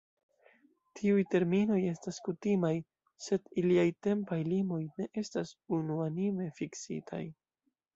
Tiuj 0.99 1.25
terminoj 1.35 1.77
estas 1.91 2.17
kutimaj, 2.29 2.73
sed 3.29 3.47
iliaj 3.65 3.87
tempaj 4.09 4.41
limoj 4.51 4.83
ne 4.99 5.11
estas 5.27 5.57
unuanime 5.83 6.55
fiksitaj. 6.63 7.27